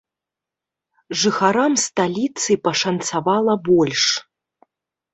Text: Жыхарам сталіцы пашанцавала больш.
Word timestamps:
Жыхарам 1.25 1.73
сталіцы 1.85 2.51
пашанцавала 2.71 3.53
больш. 3.71 4.01